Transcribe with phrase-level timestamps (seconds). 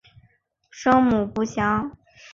[0.71, 1.95] 生母不详。